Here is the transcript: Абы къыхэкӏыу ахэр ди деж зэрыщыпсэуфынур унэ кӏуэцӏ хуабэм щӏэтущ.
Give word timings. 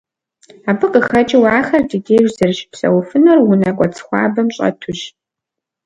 Абы 0.69 0.85
къыхэкӏыу 0.93 1.45
ахэр 1.57 1.83
ди 1.89 1.97
деж 2.05 2.27
зэрыщыпсэуфынур 2.37 3.37
унэ 3.51 3.71
кӏуэцӏ 3.77 3.99
хуабэм 4.05 4.47
щӏэтущ. 4.55 4.99